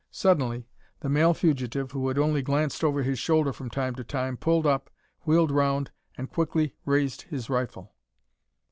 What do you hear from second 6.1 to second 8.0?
and quickly raised his rifle.